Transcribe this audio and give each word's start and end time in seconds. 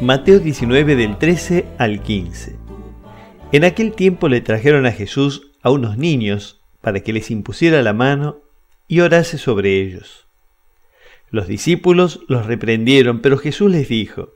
Mateo 0.00 0.38
19 0.38 0.94
del 0.94 1.18
13 1.18 1.66
al 1.76 2.02
15. 2.02 2.54
En 3.50 3.64
aquel 3.64 3.92
tiempo 3.92 4.28
le 4.28 4.40
trajeron 4.40 4.86
a 4.86 4.92
Jesús 4.92 5.50
a 5.60 5.70
unos 5.70 5.98
niños 5.98 6.60
para 6.80 7.00
que 7.00 7.12
les 7.12 7.32
impusiera 7.32 7.82
la 7.82 7.92
mano 7.92 8.38
y 8.86 9.00
orase 9.00 9.38
sobre 9.38 9.82
ellos. 9.82 10.28
Los 11.30 11.48
discípulos 11.48 12.20
los 12.28 12.46
reprendieron, 12.46 13.20
pero 13.20 13.38
Jesús 13.38 13.72
les 13.72 13.88
dijo, 13.88 14.34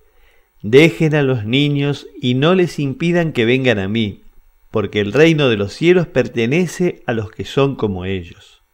Dejen 0.62 1.14
a 1.14 1.22
los 1.22 1.44
niños 1.44 2.08
y 2.20 2.34
no 2.34 2.56
les 2.56 2.80
impidan 2.80 3.32
que 3.32 3.44
vengan 3.44 3.78
a 3.78 3.86
mí, 3.86 4.24
porque 4.72 4.98
el 4.98 5.12
reino 5.12 5.48
de 5.48 5.58
los 5.58 5.72
cielos 5.72 6.08
pertenece 6.08 7.04
a 7.06 7.12
los 7.12 7.30
que 7.30 7.44
son 7.44 7.76
como 7.76 8.04
ellos. 8.04 8.64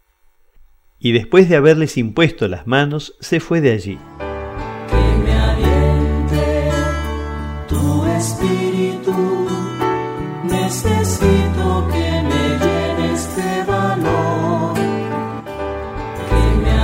Y 0.99 1.13
después 1.13 1.51
de 1.51 1.57
haberles 1.57 1.99
impuesto 1.99 2.49
las 2.49 2.67
manos, 2.67 3.15
se 3.21 3.41
fue 3.41 3.61
de 3.61 3.73
allí. 3.73 3.99
Necesito 11.29 11.89
que 11.93 12.23
me 12.23 12.45
de 13.37 13.65
valor, 13.65 14.75
que 16.29 16.45
me 16.63 16.77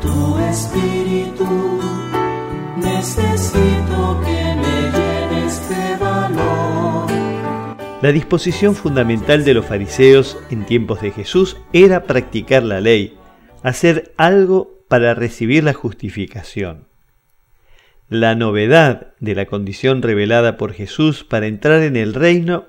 tu 0.00 0.38
espíritu, 0.38 1.80
necesito 2.76 4.20
que 4.24 4.40
me 4.62 4.76
de 5.68 5.96
valor. 5.96 7.10
La 8.02 8.12
disposición 8.12 8.74
fundamental 8.74 9.44
de 9.44 9.54
los 9.54 9.66
fariseos 9.66 10.38
en 10.50 10.64
tiempos 10.64 11.00
de 11.00 11.12
Jesús 11.12 11.56
era 11.72 12.04
practicar 12.04 12.62
la 12.62 12.80
ley, 12.80 13.16
hacer 13.62 14.12
algo 14.16 14.84
para 14.88 15.14
recibir 15.14 15.64
la 15.64 15.72
justificación. 15.72 16.91
La 18.12 18.34
novedad 18.34 19.14
de 19.20 19.34
la 19.34 19.46
condición 19.46 20.02
revelada 20.02 20.58
por 20.58 20.74
Jesús 20.74 21.24
para 21.24 21.46
entrar 21.46 21.82
en 21.82 21.96
el 21.96 22.12
reino 22.12 22.66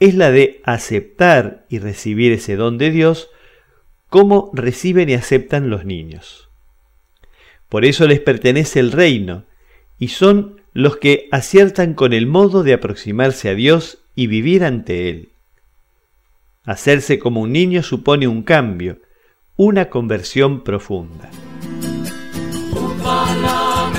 es 0.00 0.16
la 0.16 0.32
de 0.32 0.60
aceptar 0.64 1.66
y 1.68 1.78
recibir 1.78 2.32
ese 2.32 2.56
don 2.56 2.78
de 2.78 2.90
Dios 2.90 3.30
como 4.08 4.50
reciben 4.52 5.08
y 5.08 5.14
aceptan 5.14 5.70
los 5.70 5.84
niños. 5.84 6.50
Por 7.68 7.84
eso 7.84 8.08
les 8.08 8.18
pertenece 8.18 8.80
el 8.80 8.90
reino 8.90 9.44
y 10.00 10.08
son 10.08 10.60
los 10.72 10.96
que 10.96 11.28
aciertan 11.30 11.94
con 11.94 12.12
el 12.12 12.26
modo 12.26 12.64
de 12.64 12.72
aproximarse 12.72 13.50
a 13.50 13.54
Dios 13.54 14.02
y 14.16 14.26
vivir 14.26 14.64
ante 14.64 15.08
Él. 15.08 15.28
Hacerse 16.64 17.20
como 17.20 17.40
un 17.42 17.52
niño 17.52 17.84
supone 17.84 18.26
un 18.26 18.42
cambio, 18.42 18.98
una 19.54 19.90
conversión 19.90 20.64
profunda. 20.64 21.30